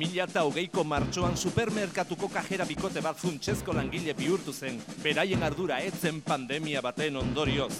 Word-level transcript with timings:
2008ko 0.00 0.84
martxoan 0.84 1.36
supermerkatuko 1.36 2.30
kajera 2.32 2.64
bikote 2.64 3.02
bat 3.04 3.18
funtsezko 3.20 3.74
langile 3.76 4.14
bihurtu 4.16 4.52
zen, 4.52 4.78
beraien 5.02 5.42
ardura 5.44 5.80
etzen 5.84 6.22
pandemia 6.24 6.80
baten 6.80 7.18
ondorioz. 7.20 7.72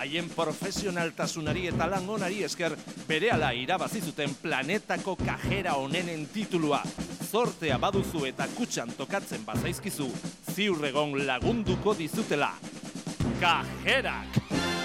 Haien 0.00 0.30
profesionaltasunari 0.32 1.66
eta 1.68 1.88
lan 1.92 2.08
onari 2.08 2.42
esker 2.48 2.76
berehala 3.08 3.52
irabazi 3.52 4.00
zuten 4.00 4.34
planetako 4.42 5.16
kajera 5.20 5.76
onenen 5.80 6.26
titulua. 6.32 6.80
Zortea 7.26 7.76
baduzu 7.82 8.24
eta 8.28 8.48
kutxan 8.56 8.94
tokatzen 8.96 9.44
bazaizkizu, 9.44 10.08
ziurregon 10.54 11.18
lagunduko 11.26 11.94
dizutela. 11.98 12.54
Kajerak! 13.40 14.75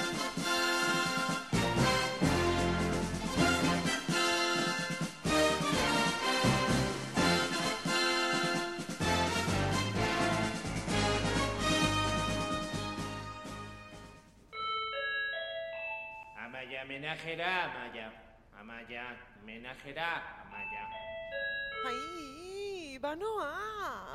Amaya, 16.51 16.83
menajera, 16.83 17.71
Amaya. 17.71 18.11
Amaya, 18.59 19.03
menajera, 19.45 20.19
Amaya. 20.43 20.83
Ai, 21.87 22.99
banoa. 22.99 23.47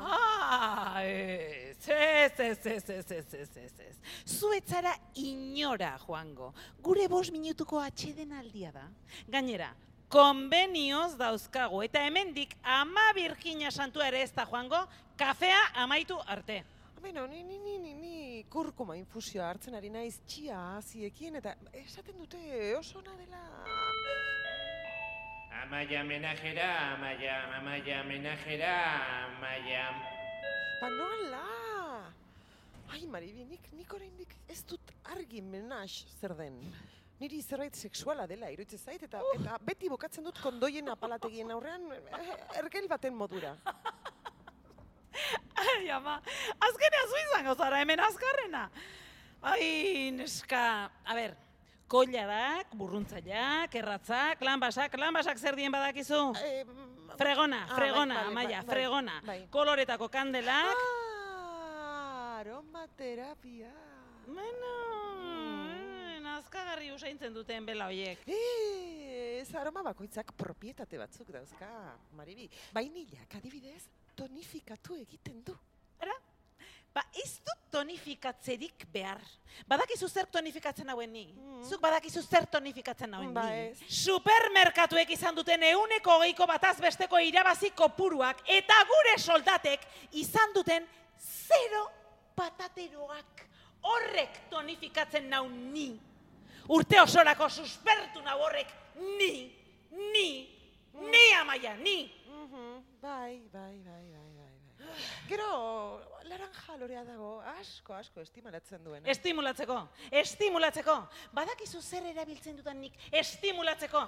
Ah, 0.04 1.00
ez, 1.00 1.88
ez, 1.88 2.36
ez, 2.38 2.66
ez, 2.66 2.90
ez, 2.90 3.10
ez, 3.10 3.34
ez, 3.34 3.56
ez, 3.56 3.80
ez. 3.80 3.96
Zuetzara 4.26 4.92
inora, 5.14 5.96
Joango. 6.04 6.52
Gure 6.82 7.08
bos 7.08 7.32
minutuko 7.32 7.80
atxeden 7.80 8.36
aldia 8.36 8.68
da. 8.70 8.84
Gainera, 9.32 9.72
konbenioz 10.12 11.16
dauzkagu, 11.16 11.86
eta 11.88 12.04
hemendik 12.04 12.52
ama 12.60 13.14
Virginia 13.16 13.72
Santua 13.72 14.12
ere 14.12 14.20
ez 14.28 14.34
da, 14.36 14.44
Joango, 14.44 14.84
kafea 15.16 15.72
amaitu 15.86 16.20
arte. 16.26 16.66
Beno, 17.00 17.24
ni, 17.32 17.42
ni, 17.42 17.56
ni, 17.64 17.78
ni, 17.78 17.94
ni 17.94 18.16
kurkuma 18.44 18.96
infusioa 18.96 19.48
hartzen 19.50 19.74
ari 19.74 19.90
naiz 19.90 20.18
txia 20.26 20.58
aziekin 20.76 21.40
eta 21.40 21.54
esaten 21.72 22.18
dute 22.18 22.40
oso 22.78 22.98
ona 22.98 23.16
dela. 23.16 23.42
Amaya, 25.62 26.04
menajera, 26.04 26.68
Amaya. 26.94 27.36
Amaya, 27.58 28.02
menajera, 28.04 28.74
Amaya. 29.26 29.86
Ba 30.80 30.90
nola? 30.90 31.46
Ai, 32.92 33.06
Maribi, 33.06 33.44
nik, 33.48 33.72
nik 33.74 33.94
oraindik 33.96 34.36
ez 34.48 34.60
dut 34.68 34.92
argi 35.14 35.40
menaz 35.42 36.04
zer 36.20 36.36
den. 36.38 36.60
Niri 37.18 37.40
zerbait 37.42 37.74
sexuala 37.74 38.26
dela 38.28 38.50
iruditzen 38.52 38.78
zait 38.78 39.02
eta 39.06 39.22
eta 39.34 39.56
beti 39.64 39.88
bokatzen 39.88 40.26
dut 40.26 40.38
kondoien 40.42 40.92
apalategien 40.92 41.50
aurrean 41.54 41.88
eh, 41.96 42.34
ergel 42.60 42.88
baten 42.92 43.16
modura. 43.16 43.54
Ai, 45.86 45.92
ama, 45.94 46.16
azkenean 46.66 47.08
zu 47.08 47.18
izango 47.20 47.54
zara, 47.54 47.78
hemen 47.78 48.00
azkarrena. 48.02 48.64
Ai, 49.46 50.10
neska, 50.10 50.62
a 51.06 51.14
ber, 51.14 51.36
kolladak, 51.86 52.72
burruntzaileak, 52.74 53.76
erratzak, 53.78 54.42
lanbasak, 54.42 54.96
lanbasak 54.98 55.38
zer 55.38 55.54
dien 55.54 55.70
badakizu? 55.70 56.32
Eh, 56.42 56.64
Fregona, 57.16 57.60
ah, 57.62 57.68
bai, 57.68 57.76
fregona, 57.76 58.14
bai, 58.16 58.24
amaia, 58.32 58.48
bai, 58.48 58.66
bai, 58.66 58.74
fregona. 58.74 59.20
bai. 59.28 59.36
Koloretako 59.54 60.08
kandelak. 60.10 60.82
Ah, 60.82 62.40
aromaterapia. 62.40 63.70
Bueno, 64.26 64.72
eh, 65.70 66.18
nazkagarri 66.26 66.90
usaintzen 66.96 67.32
duten 67.32 67.64
bela 67.64 67.86
hoiek. 67.86 68.26
Ez, 68.26 69.54
aroma 69.54 69.86
bakoitzak 69.86 70.34
propietate 70.36 70.98
batzuk 70.98 71.30
dauzka, 71.30 71.70
Maribi. 72.18 72.50
Bainilak, 72.74 73.38
adibidez, 73.38 73.86
tonifikatu 74.18 74.98
egiten 74.98 75.44
du. 75.46 75.56
Ba, 76.96 77.02
ez 77.12 77.42
dut 77.44 77.66
tonifikatzerik 77.74 78.86
behar. 78.88 79.20
Badakizu 79.68 80.08
zer 80.08 80.24
tonifikatzen 80.32 80.88
hauen 80.88 81.10
ni? 81.12 81.26
Zuk 81.68 81.80
badakizu 81.82 82.22
zer 82.24 82.46
tonifikatzen 82.48 83.12
hauen 83.18 83.34
Ba, 83.36 83.42
ni? 83.50 83.66
ez. 83.66 83.82
Supermerkatuek 83.98 85.12
izan 85.12 85.36
duten 85.36 85.62
euneko 85.74 86.16
geiko 86.22 86.46
bataz 86.48 86.78
besteko 86.80 87.20
irabazi 87.20 87.70
kopuruak 87.76 88.40
eta 88.48 88.78
gure 88.88 89.14
soldatek 89.20 89.84
izan 90.24 90.56
duten 90.56 90.88
zero 91.20 91.84
patateroak. 92.36 93.44
Horrek 93.86 94.40
tonifikatzen 94.50 95.28
nau 95.30 95.44
ni. 95.52 95.90
Urte 96.72 96.98
osorako 97.00 97.50
suspertu 97.52 98.24
nau 98.24 98.40
horrek 98.42 98.72
ni, 99.20 99.34
ni, 99.92 100.28
ni 101.12 101.26
amaia, 101.40 101.76
ni. 101.76 101.98
Bai, 103.02 103.42
bai, 103.52 103.52
bai, 103.52 103.76
bai, 103.84 103.84
bai, 103.84 104.06
bai. 104.10 104.25
Gero, 105.28 106.00
laranja 106.24 106.76
lorea 106.80 107.04
dago, 107.04 107.40
asko, 107.58 107.94
asko 107.94 108.20
estimalatzen 108.20 108.82
duena. 108.84 109.08
Estimulatzeko, 109.10 109.78
estimulatzeko. 110.22 110.96
Badakizu 111.36 111.82
zer 111.82 112.06
erabiltzen 112.12 112.56
dudan 112.56 112.80
nik 112.80 112.98
estimulatzeko. 113.12 114.06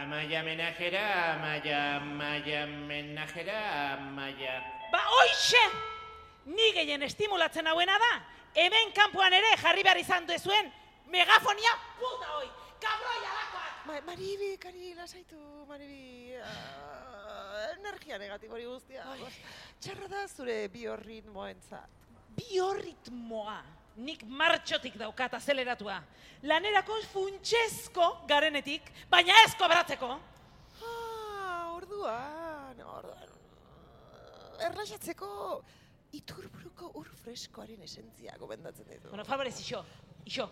Amaya, 0.00 0.42
menajera, 0.42 1.34
Amaya. 1.34 1.96
Amaya, 1.96 2.66
menajera, 2.66 3.94
Amaya. 3.94 4.60
Ba, 4.92 5.00
hoixe! 5.16 5.64
Ni 6.46 6.72
gehien 6.72 7.02
estimulatzen 7.02 7.66
hauena 7.66 7.98
da. 7.98 8.12
Hemen 8.54 8.92
kanpoan 8.94 9.34
ere 9.34 9.56
jarri 9.60 9.82
behar 9.86 9.98
izan 10.00 10.26
duzuen 10.26 10.70
megafonia 11.10 11.74
puta 11.98 12.32
hoi. 12.38 12.48
Kabroi 12.80 13.18
alakoak! 13.18 13.86
Ma, 13.86 14.00
Maribi, 14.06 14.56
kari, 14.62 14.94
lasaitu, 14.94 15.36
Maribi. 15.68 16.36
Ah, 16.40 16.89
energia 17.70 18.18
negatibo 18.18 18.54
hori 18.56 18.66
guztia. 18.68 19.04
Txarra 19.80 20.08
da 20.08 20.24
zure 20.28 20.56
biorritmoentzat. 20.72 22.08
Biorritmoa. 22.36 23.58
Nik 24.00 24.22
martxotik 24.24 24.94
daukat 25.00 25.34
azeleratua. 25.36 25.98
Lanerako 26.46 26.96
funtsezko 27.12 28.06
garenetik, 28.30 28.86
baina 29.10 29.34
ez 29.44 29.52
kobratzeko. 29.58 30.08
Ah, 30.86 31.74
orduan, 31.74 32.80
orduan. 32.94 33.36
Erlaxatzeko 34.70 35.28
iturburuko 36.16 36.92
ur 37.00 37.10
freskoaren 37.22 37.82
esentzia 37.86 38.36
gomendatzen 38.40 38.88
ditu. 38.88 39.10
Bueno, 39.10 39.26
favorez, 39.28 39.54
iso, 39.60 39.82
iso, 40.24 40.48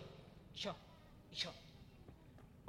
iso, 0.55 0.75
iso. 1.31 1.53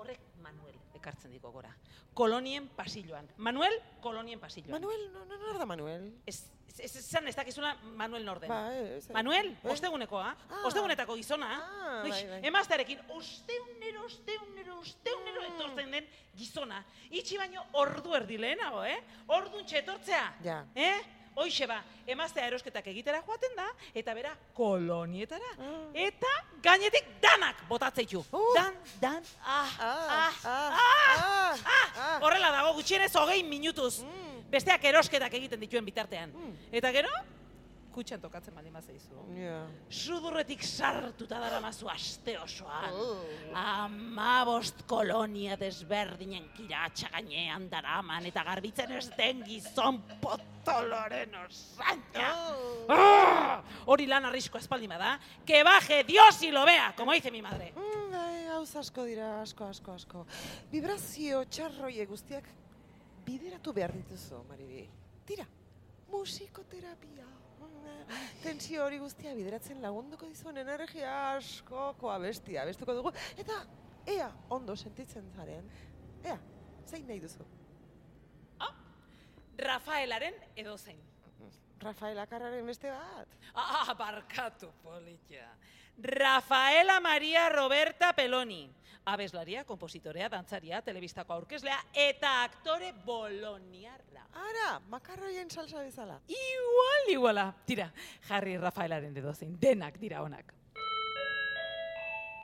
Horrek 0.01 0.30
Manuel 0.41 0.77
ekartzen 0.95 1.33
diko 1.33 1.51
gora. 1.53 1.71
Kolonien 2.15 2.69
pasilloan. 2.77 3.29
Manuel, 3.39 3.77
kolonien 4.03 4.41
pasilloan. 4.41 4.73
Manuel, 4.81 5.07
no, 5.13 5.25
no, 5.25 5.37
nor 5.39 5.59
da 5.59 5.67
Manuel? 5.67 6.09
Ez, 6.27 6.43
ez, 6.79 6.91
esan 7.01 7.29
ez 7.29 7.35
dakizula 7.37 7.75
Manuel 7.97 8.25
Norden. 8.27 8.49
Ba, 8.51 8.59
ez, 8.75 9.05
ez. 9.05 9.11
Manuel, 9.15 9.53
Eh? 9.63 9.71
ostegunekoa, 9.73 10.35
Ah. 10.51 10.65
ostegunetako 10.67 11.17
gizona. 11.17 11.49
Ah, 11.57 12.03
bai, 12.09 12.27
bai. 12.29 12.41
Emaztearekin, 12.51 13.01
osteunero, 13.17 14.05
osteunero, 14.05 14.79
osteunero 14.81 15.47
etortzen 15.49 15.91
den 15.91 16.07
gizona. 16.37 16.85
Itxi 17.11 17.39
baino 17.39 17.65
ordu 17.73 18.15
erdi 18.15 18.37
lehenago, 18.39 18.85
eh? 18.85 18.99
Orduntxe 19.29 19.79
etortzea. 19.79 20.27
Ja. 20.45 20.65
Eh? 20.75 21.01
Hoixe 21.41 21.65
ba, 21.65 21.79
emaztea 22.05 22.45
erosketak 22.51 22.91
egitera 22.93 23.23
joaten 23.25 23.55
da, 23.57 23.67
eta 23.97 24.13
bera 24.17 24.35
kolonietara. 24.57 25.55
Ah. 25.57 25.79
Eta 25.97 26.33
gainetik 26.63 27.07
danak 27.23 27.63
botatzeitu. 27.69 28.21
Uh. 28.29 28.51
Dan, 28.59 28.77
dan, 29.01 29.25
ah, 29.41 29.71
Ah, 29.81 29.97
ah, 30.11 30.33
ah, 30.45 31.57
ah, 31.65 31.89
ah, 31.97 32.19
Horrela 32.21 32.51
dago 32.53 32.75
gutxienez 32.77 33.13
hogei 33.17 33.43
minutuz. 33.47 34.03
Mm. 34.05 34.43
Besteak 34.53 34.85
erosketak 34.91 35.33
egiten 35.39 35.61
dituen 35.63 35.87
bitartean. 35.87 36.35
Mm. 36.35 36.57
Eta 36.77 36.93
gero, 36.93 37.13
kutxan 37.93 38.21
tokatzen 38.21 38.55
baldin 38.55 38.73
bazaizu. 38.75 39.25
Ja. 39.37 39.61
Sudurretik 39.91 40.63
sartuta 40.65 41.41
daramazu 41.43 41.89
aste 41.91 42.37
osoan. 42.41 42.95
Oh. 42.95 43.25
Amabost 43.59 44.85
kolonia 44.91 45.59
desberdinen 45.61 46.49
kiratxa 46.57 47.11
gainean 47.15 47.69
daraman 47.71 48.27
eta 48.31 48.45
garbitzen 48.47 48.93
ez 48.99 49.09
den 49.17 49.43
gizon 49.47 50.01
potoloren 50.23 51.35
osaina. 51.45 52.31
Oh. 52.31 52.95
Ah! 52.95 53.61
Hori 53.87 54.07
lan 54.11 54.29
arrisko 54.29 54.59
espaldi 54.59 54.89
da, 54.91 55.19
que 55.47 55.63
baje 55.65 56.05
Dios 56.05 56.43
y 56.43 56.51
lo 56.51 56.65
vea, 56.65 56.95
como 56.97 57.13
dice 57.13 57.31
mi 57.31 57.43
madre. 57.43 57.73
Mm, 57.77 58.01
gauz 58.49 58.77
asko 58.77 59.05
dira, 59.05 59.41
asko, 59.43 59.65
asko, 59.65 59.93
asko. 59.93 60.27
Vibrazio 60.73 61.45
txarroie 61.45 62.07
guztiak 62.07 62.45
bideratu 63.25 63.73
behar 63.73 63.93
dituzu, 63.95 64.43
Maribi. 64.49 64.87
Tira, 65.27 65.47
musikoterapia. 66.11 67.27
Tensio 68.43 68.85
hori 68.85 68.99
guztia 68.99 69.35
bideratzen 69.37 69.83
lagunduko 69.83 70.27
dizuen 70.27 70.57
energia 70.63 71.13
askoko 71.37 72.11
abestia 72.11 72.63
abestuko 72.65 72.97
dugu. 72.97 73.13
Eta, 73.39 73.61
ea, 74.09 74.31
ondo 74.57 74.77
sentitzen 74.77 75.29
zaren. 75.37 75.69
Ea, 76.25 76.39
zein 76.87 77.07
nahi 77.07 77.21
duzu? 77.23 77.47
Rafaelaren 79.61 80.37
edo 80.57 80.77
zein. 80.79 81.01
Rafael 81.81 82.19
Akarraren 82.21 82.67
beste 82.69 82.91
bat. 82.93 83.37
Ah, 83.55 83.95
barkatu, 83.97 84.69
politia. 84.83 85.47
Rafaela 86.03 87.01
Maria 87.01 87.49
Roberta 87.49 88.13
Peloni. 88.13 88.71
Abeslaria, 89.05 89.65
kompositorea, 89.65 90.29
dantzaria, 90.29 90.83
telebistako 90.83 91.33
aurkezlea 91.35 91.79
eta 91.95 92.43
aktore 92.45 92.93
boloniarra. 93.05 94.27
Ara, 94.33 94.79
makarroien 94.89 95.51
salsa 95.51 95.83
bezala. 95.83 96.21
Igual, 96.29 97.09
iguala. 97.09 97.47
Tira, 97.67 97.91
jarri 98.29 98.57
Rafaelaren 98.59 99.15
dedo 99.15 99.35
zein, 99.35 99.57
denak 99.61 99.99
dira 99.99 100.23
onak. 100.23 100.55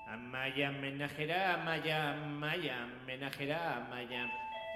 Amaia 0.08 0.70
menajera, 0.72 1.54
amaia, 1.54 2.12
amaia, 2.12 2.86
menajera, 3.06 3.60
amaia. 3.76 4.26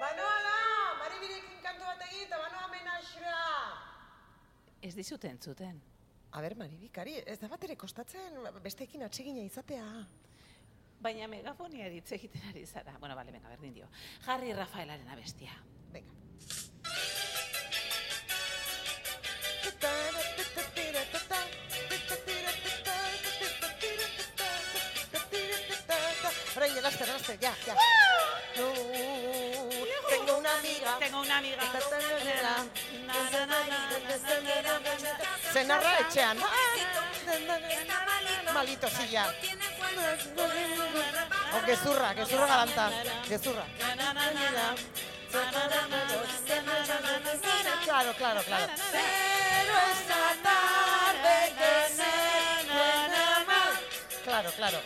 Banoa 0.01 0.37
da, 0.45 0.57
maribirekin 1.01 1.61
kantu 1.63 1.87
bat 1.87 2.03
egin 2.09 2.27
eta 2.27 2.37
banoa 2.37 2.67
menaxera. 2.73 3.39
Ez 4.81 4.93
dizute 4.95 5.29
entzuten. 5.29 5.81
A 6.31 6.39
ber, 6.39 6.55
maribikari, 6.55 7.17
ez 7.27 7.37
da 7.41 7.49
bat 7.51 7.63
ere 7.67 7.75
kostatzen 7.75 8.37
besteekin 8.63 9.03
atsegina 9.03 9.43
izatea. 9.43 9.85
Baina 11.03 11.27
megafonia 11.27 11.89
ditze 11.91 12.15
egiten 12.15 12.45
ari 12.51 12.63
zara. 12.65 12.95
Bueno, 13.01 13.17
bale, 13.19 13.33
venga, 13.35 13.49
berdin 13.49 13.73
dio. 13.73 13.89
Jarri 14.25 14.53
Rafaelaren 14.53 15.09
abestia. 15.11 15.57
Venga. 15.91 16.13
Orain, 26.55 26.83
laster, 26.83 27.07
laster, 27.07 27.37
ya, 27.41 27.55
ya. 27.67 28.20
una 30.41 30.57
amiga. 30.57 30.97
Tengo 30.99 31.21
una 31.21 31.37
amiga. 31.37 31.61
Se 35.53 35.63
narra 35.63 35.99
echea. 35.99 36.33
Malito 38.53 38.89
silla. 38.89 39.33
O 41.53 41.65
que 41.65 41.75
zurra, 41.75 42.15
que 42.15 42.25
zurra 42.25 42.47
galanta. 42.47 42.89
Que 43.27 43.37
zurra. 43.37 43.65
Claro, 47.85 48.13
claro, 48.17 48.43
claro. 48.43 48.67
Pero 48.91 49.73
esta 49.93 50.23
tarde 50.43 51.53
que 51.59 51.93
se 51.93 52.11
Claro, 54.23 54.51
claro. 54.55 54.79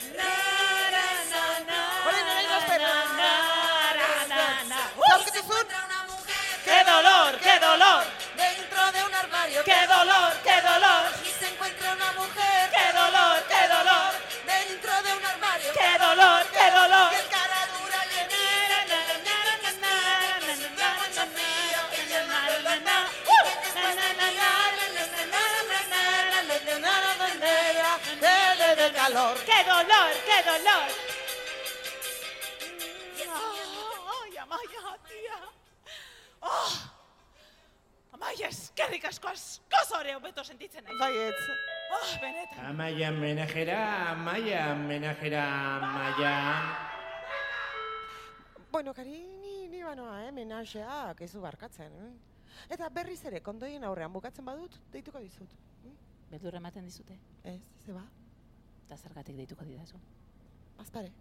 Qué 16.65 16.71
dolor! 16.71 17.25
Calor. 28.95 29.38
¡Qué 29.45 29.63
dolor, 29.63 30.09
qué 30.25 30.44
dolor! 30.44 30.88
¡Ay, 34.23 34.38
Amaya, 34.38 34.97
tía! 35.07 35.39
¡Oh! 36.41 36.69
Zore 39.89 40.15
hobeto 40.15 40.43
sentitzen 40.43 40.83
naiz. 40.83 40.97
Baietz. 40.99 41.41
Oh, 41.95 42.07
benetan. 42.21 42.65
Amaia 42.71 43.11
menajera, 43.11 43.79
amaia 44.11 44.75
menajera, 44.75 45.43
amaia. 45.77 46.33
Bueno, 48.71 48.93
kari, 48.93 49.21
ni, 49.41 49.67
ni 49.71 49.83
banoa, 49.83 50.25
eh, 50.27 50.31
menaxeak 50.35 51.21
ez 51.21 51.31
du 51.31 51.41
barkatzen. 51.41 51.93
eh? 51.93 52.11
Eta 52.75 52.89
berriz 52.89 53.21
ere, 53.25 53.41
kondoien 53.41 53.83
aurrean 53.83 54.11
bukatzen 54.13 54.45
badut, 54.45 54.75
deituko 54.91 55.19
dizut. 55.23 55.51
Mm? 55.83 55.95
Beldur 56.31 56.55
ematen 56.59 56.83
dizute, 56.83 57.17
Ez, 57.43 57.59
ze 57.85 57.93
ba, 57.93 58.03
eta 58.85 58.97
zergatik 58.97 59.35
deituko 59.38 59.63
didazu. 59.63 59.99
azpare. 60.79 61.11